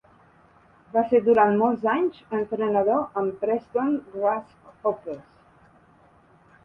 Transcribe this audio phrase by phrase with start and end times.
[0.95, 5.41] Va ser durant molts anys entrenador amb Preston Grasshoppers.